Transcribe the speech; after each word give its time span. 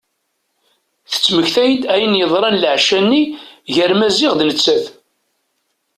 Tettmektay-d 1.11 1.83
ayen 1.93 2.13
i 2.17 2.19
yeḍran 2.19 2.59
leɛca-nni 2.63 3.23
gar 3.73 3.91
Maziɣ 3.99 4.33
d 4.39 4.41
nettat. 4.47 4.85